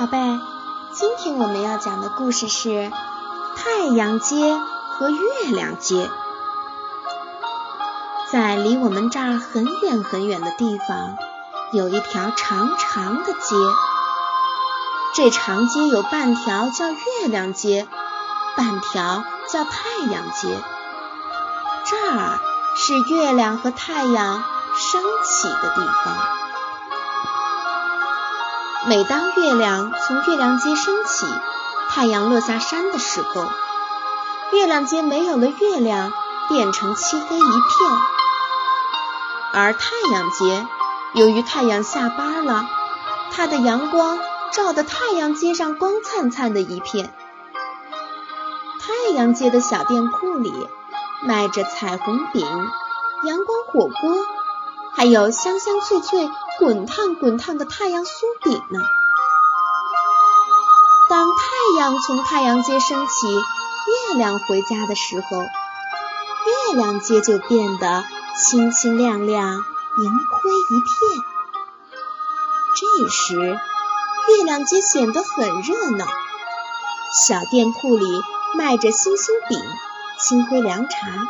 [0.00, 0.16] 宝贝，
[0.94, 2.90] 今天我们要讲的故事是
[3.54, 6.08] 太阳街和月亮街。
[8.32, 11.16] 在离我们这儿很远很远的地方，
[11.74, 13.56] 有一条长长的街。
[15.12, 17.86] 这长街有半条叫月亮街，
[18.56, 20.58] 半条叫太阳街。
[21.84, 22.38] 这儿
[22.74, 24.42] 是月亮和太阳
[24.74, 26.16] 升起的地方。
[28.86, 31.26] 每当月亮从月亮街升起，
[31.90, 33.46] 太阳落下山的时候，
[34.52, 36.10] 月亮街没有了月亮，
[36.48, 37.98] 变成漆黑一片；
[39.52, 40.66] 而太阳街，
[41.12, 42.64] 由于太阳下班了，
[43.30, 44.18] 它的阳光
[44.50, 47.12] 照得太阳街上光灿灿的一片。
[48.80, 50.54] 太阳街的小店铺里
[51.22, 52.46] 卖着彩虹饼、
[53.26, 54.24] 阳光火锅，
[54.96, 56.30] 还有香香脆脆。
[56.60, 58.10] 滚烫滚烫的太阳酥
[58.42, 58.80] 饼呢？
[61.08, 68.04] 当太阳从太阳街升起，月亮回家的时候，月亮街就变得
[68.36, 71.24] 清清亮亮、银灰一片。
[72.76, 73.58] 这时，
[74.28, 76.04] 月亮街显得很热闹，
[77.26, 78.22] 小店铺里
[78.54, 79.58] 卖着星星饼、
[80.18, 81.26] 星辉凉茶，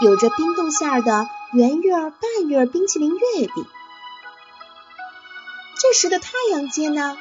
[0.00, 3.64] 有着冰冻馅的圆月、半月冰淇淋月饼。
[5.88, 7.16] 这时的太阳街呢，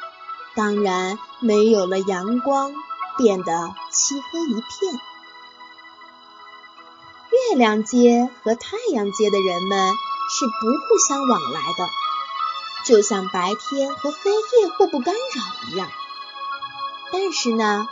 [0.56, 2.74] 当然没有了阳光，
[3.16, 5.00] 变得漆黑一片。
[7.52, 9.94] 月亮街和太阳街的人们
[10.32, 11.88] 是不互相往来的，
[12.88, 15.88] 就像白天和黑夜互不干扰一样。
[17.14, 17.88] 但是呢，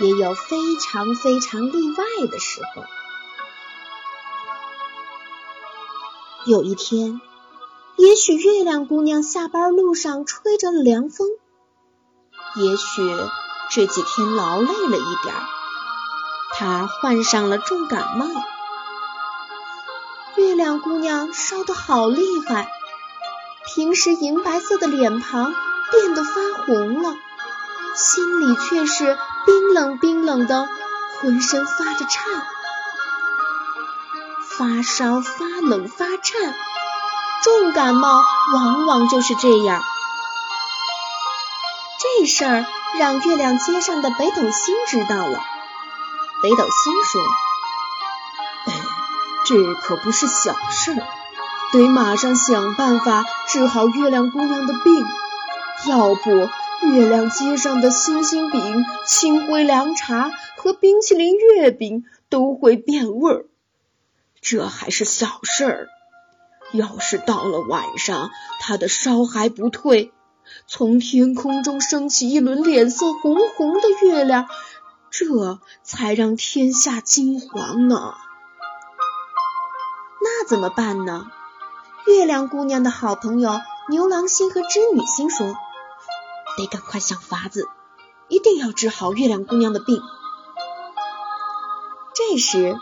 [0.00, 2.82] 也有非常非常例外的时候。
[6.46, 7.20] 有一天。
[7.96, 11.28] 也许月亮姑娘下班路上吹着凉风，
[12.56, 13.02] 也许
[13.70, 15.42] 这几天劳累了一点儿，
[16.52, 18.26] 她患上了重感冒。
[20.36, 22.70] 月亮姑娘烧得好厉害，
[23.66, 25.54] 平时银白色的脸庞
[25.90, 27.16] 变得发红了，
[27.94, 30.68] 心里却是冰冷冰冷的，
[31.20, 32.46] 浑身发着颤，
[34.42, 36.54] 发烧、发冷、发颤。
[37.42, 38.22] 重感冒
[38.54, 39.82] 往往就是这样。
[41.98, 42.66] 这事儿
[42.98, 45.42] 让月亮街上的北斗星知道了。
[46.42, 47.22] 北斗星说
[49.46, 50.96] ：“这可不是小事，
[51.72, 55.06] 得马上想办法治好月亮姑娘的病，
[55.86, 56.30] 要不
[56.88, 63.46] 月亮街上的星星饼、清灰凉茶和冰淇淋月饼都会变味儿。
[64.40, 65.88] 这还是小事儿。”
[66.72, 70.12] 要是到了晚上，他的烧还不退，
[70.66, 74.48] 从天空中升起一轮脸色红红的月亮，
[75.10, 78.14] 这才让天下惊惶呢。
[80.22, 81.26] 那怎么办呢？
[82.06, 85.54] 月亮姑娘的好朋友牛郎星和织女星说
[86.56, 87.68] ：“得赶快想法子，
[88.28, 90.00] 一定要治好月亮姑娘的病。”
[92.14, 92.78] 这时，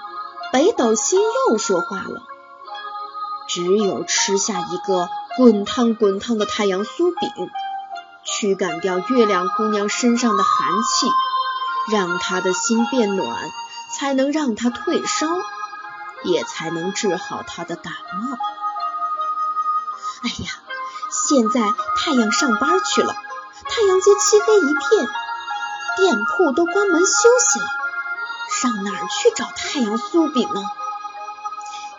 [0.52, 2.22] 北斗星又说话了。
[3.54, 7.30] 只有吃下一个滚烫滚烫的太阳酥饼，
[8.24, 11.08] 驱赶掉月亮姑娘身上的寒气，
[11.88, 13.32] 让她的心变暖，
[13.92, 15.28] 才能让她退烧，
[16.24, 18.36] 也才能治好她的感冒。
[20.24, 20.50] 哎呀，
[21.28, 21.60] 现在
[21.96, 23.14] 太阳上班去了，
[23.68, 25.08] 太阳街漆黑一片，
[25.96, 27.66] 店铺都关门休息了，
[28.50, 30.60] 上哪儿去找太阳酥饼呢？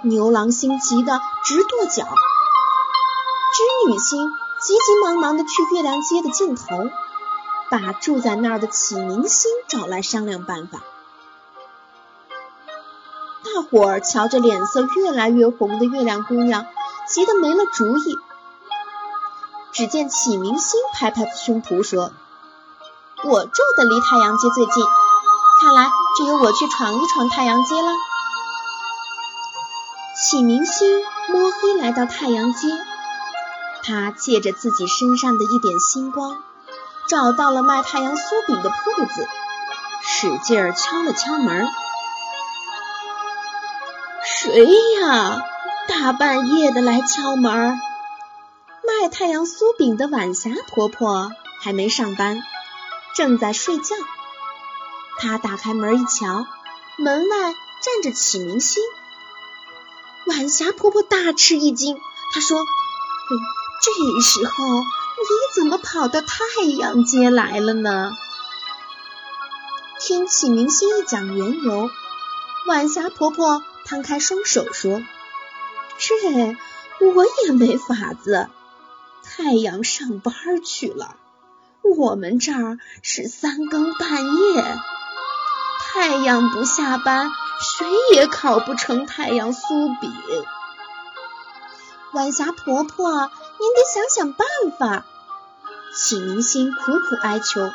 [0.02, 2.06] 牛郎星急得直跺脚，
[3.53, 6.89] 织女星急急忙忙的去月亮街的尽头，
[7.69, 10.80] 把住在那儿的启明星找来商量办法。
[13.44, 16.65] 大伙儿瞧着脸色越来越红的月亮姑娘，
[17.07, 18.18] 急得没了主意。
[19.71, 22.12] 只见启明星拍拍胸脯说
[23.24, 24.83] ：“我住的离太阳街最近，
[25.62, 27.91] 看来只有我去闯一闯太阳街了。”
[30.18, 32.68] 启明星摸黑来到太阳街，
[33.83, 36.38] 他借着自己身上的一点星光，
[37.10, 39.27] 找到了卖太阳酥饼的铺子，
[40.01, 41.68] 使劲儿敲了敲门。
[44.24, 44.66] 谁
[45.01, 45.42] 呀？
[45.88, 47.80] 大半夜的来敲门？
[48.83, 51.31] 卖太阳酥饼的晚霞婆婆
[51.62, 52.44] 还没上班，
[53.16, 53.95] 正在睡觉。
[55.18, 56.45] 她打开门一瞧，
[56.98, 58.83] 门外站着启明星。
[60.27, 62.00] 晚霞婆婆大吃一惊，
[62.33, 62.57] 她说
[63.81, 68.12] ：“这时候你怎么跑到太阳街来了呢？
[70.00, 71.89] 听启明星一讲缘由，
[72.68, 75.04] 晚霞婆婆摊开双手说
[76.00, 76.56] ：“这
[77.13, 78.50] 我也没法子，
[79.24, 80.33] 太阳上班
[80.63, 81.18] 去了，
[81.83, 84.77] 我们这儿是三更半夜，
[85.80, 87.31] 太阳不下班，
[87.77, 90.13] 谁也烤不成太阳酥饼。
[92.13, 94.48] 晚霞婆婆，您得想想办
[94.80, 95.06] 法。”
[95.95, 97.69] 启明星苦苦哀求：“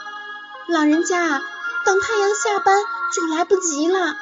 [0.68, 1.42] 老人家。”
[1.82, 2.78] 等太阳下班
[3.14, 4.14] 就来不及了。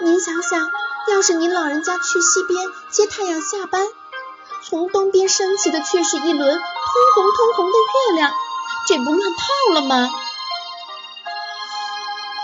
[0.00, 0.68] 您想想，
[1.08, 3.86] 要是您老人家去西边接太阳下班，
[4.64, 6.64] 从东边升起的却是一轮通
[7.14, 8.34] 红通红的月亮，
[8.88, 10.10] 这不乱套了吗？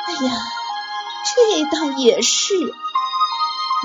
[0.07, 0.33] 哎呀，
[1.35, 2.55] 这倒也是。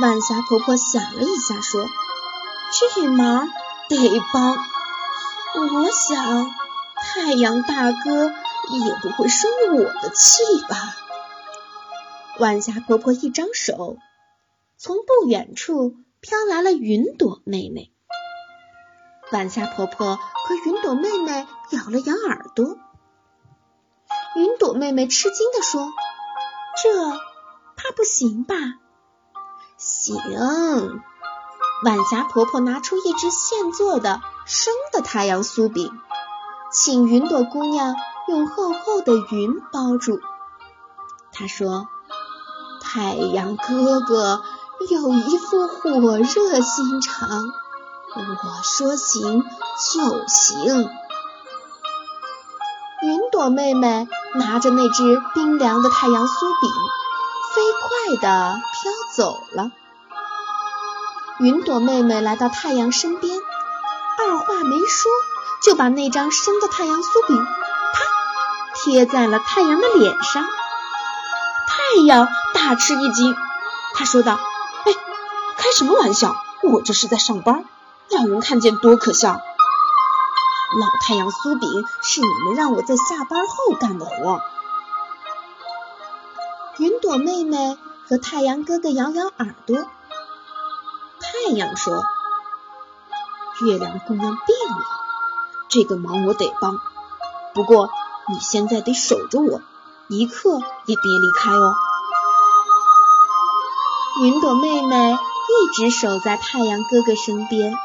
[0.02, 1.88] 晚霞婆婆想了一下，说
[2.96, 3.48] ：“这忙
[3.90, 4.58] 得帮。
[5.56, 6.52] 我想，
[6.96, 8.34] 太阳大哥。”
[8.68, 10.96] 也不会生我的气吧？
[12.40, 13.98] 晚霞婆婆一张手，
[14.76, 17.92] 从不远处飘来了云朵妹妹。
[19.32, 22.80] 晚霞婆婆和云朵妹妹咬了咬耳朵。
[24.36, 25.94] 云朵妹妹吃惊的说
[26.82, 27.12] ：“这
[27.88, 28.56] 那不行吧？”
[29.78, 31.02] 行。
[31.84, 35.92] 晚霞婆婆拿出一只现做的生的太阳酥饼，
[36.72, 37.96] 请云朵姑娘。
[38.28, 40.20] 用厚厚的云包住。
[41.32, 41.86] 她说
[42.82, 44.42] ：“太阳哥哥
[44.90, 47.44] 有一副火热心肠，
[48.16, 49.44] 我说行
[49.94, 50.90] 就行。”
[53.04, 56.72] 云朵妹妹拿着那只冰凉的太阳酥饼，
[57.88, 59.72] 快地飘走了。
[61.40, 63.38] 云朵妹妹来到太阳身边，
[64.18, 65.12] 二话没说，
[65.62, 67.38] 就把那张生的太阳酥饼。
[67.38, 68.04] 啪
[68.76, 70.44] 贴在了太阳的脸上，
[71.68, 73.36] 太阳大吃一惊，
[73.94, 74.40] 他说道
[74.86, 74.94] ：“哎，
[75.58, 76.36] 开什么玩笑？
[76.64, 77.66] 我这是在上班，
[78.10, 79.34] 让人看见多可笑！
[79.34, 84.42] 老太阳酥饼是你们让我在下班后干的活。”
[86.78, 87.78] 云朵妹妹
[88.08, 92.04] 和太阳哥哥摇摇耳朵，太阳说
[93.66, 94.86] ：“月亮姑娘病了，
[95.70, 96.80] 这个忙我得帮，
[97.54, 97.90] 不过。”
[98.28, 99.62] 你现在得守着我，
[100.08, 101.76] 一刻也别离开哦。
[104.24, 107.78] 云朵妹妹一直守在太阳哥哥身边，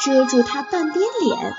[0.00, 1.56] 遮住他半边脸。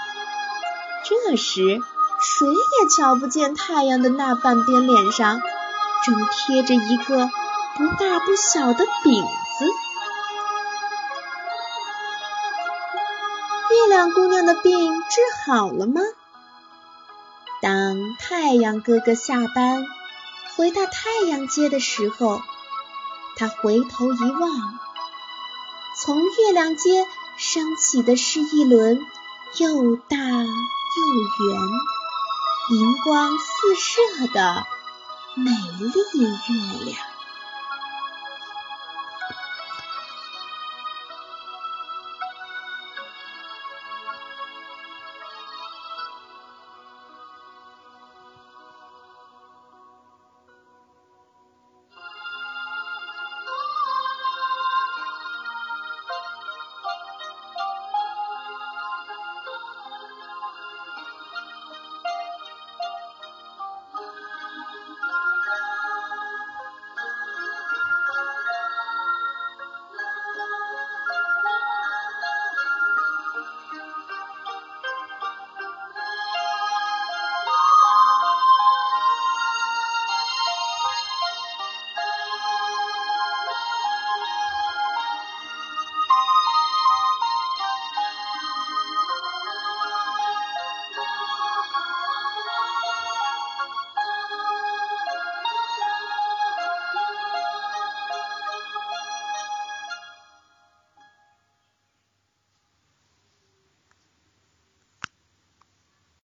[1.06, 1.80] 这时，
[2.20, 5.40] 谁也瞧不见太阳的那半边脸上
[6.04, 7.30] 正贴着一个
[7.76, 9.66] 不大不小的饼子。
[13.74, 16.02] 月亮姑娘的病治好了吗？
[17.62, 19.86] 当太阳哥哥下班
[20.58, 22.42] 回到太阳街的时候，
[23.38, 24.80] 他回头一望，
[25.98, 27.08] 从月亮街
[27.38, 29.00] 升起的是一轮
[29.58, 30.42] 又大又
[31.46, 31.60] 圆、
[32.72, 34.66] 银光四射的
[35.36, 37.11] 美丽月亮。